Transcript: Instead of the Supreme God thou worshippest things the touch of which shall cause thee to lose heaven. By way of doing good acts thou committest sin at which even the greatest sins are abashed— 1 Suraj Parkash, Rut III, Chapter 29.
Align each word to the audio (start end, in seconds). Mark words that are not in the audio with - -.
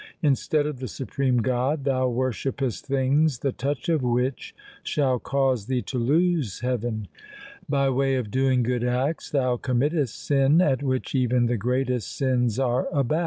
Instead 0.23 0.65
of 0.65 0.79
the 0.79 0.87
Supreme 0.87 1.43
God 1.43 1.83
thou 1.83 2.09
worshippest 2.09 2.85
things 2.87 3.37
the 3.37 3.51
touch 3.51 3.87
of 3.87 4.01
which 4.01 4.55
shall 4.81 5.19
cause 5.19 5.67
thee 5.67 5.83
to 5.83 5.99
lose 5.99 6.61
heaven. 6.61 7.07
By 7.69 7.87
way 7.91 8.15
of 8.15 8.31
doing 8.31 8.63
good 8.63 8.83
acts 8.83 9.29
thou 9.29 9.57
committest 9.57 10.15
sin 10.15 10.59
at 10.59 10.81
which 10.81 11.13
even 11.13 11.45
the 11.45 11.55
greatest 11.55 12.17
sins 12.17 12.57
are 12.57 12.79
abashed— 12.79 12.79
1 12.79 12.79
Suraj 12.79 12.79
Parkash, 12.79 12.79
Rut 12.79 12.79
III, 12.79 12.87
Chapter 12.95 13.07
29. 13.09 13.19